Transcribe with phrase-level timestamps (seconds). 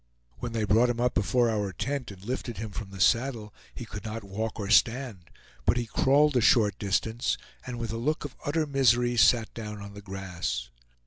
[0.39, 3.85] When they brought him up before our tent, and lifted him from the saddle, he
[3.85, 5.29] could not walk or stand,
[5.63, 9.79] but he crawled a short distance, and with a look of utter misery sat down
[9.79, 10.71] on the grass.